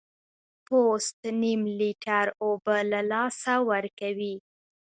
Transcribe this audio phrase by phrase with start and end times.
[0.65, 4.35] پوست نیم لیټر اوبه له لاسه ورکوي.